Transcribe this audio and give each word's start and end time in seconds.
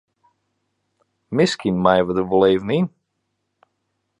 Miskien 1.35 1.77
meie 1.83 2.03
we 2.05 2.13
der 2.17 2.27
wol 2.29 2.43
even 2.53 2.69
yn. 2.77 2.87